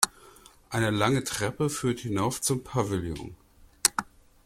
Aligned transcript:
Eine 0.71 0.89
lange 0.89 1.23
Treppe 1.23 1.69
führt 1.69 1.99
hinauf 1.99 2.41
zum 2.41 2.63
Pavillon. 2.63 3.35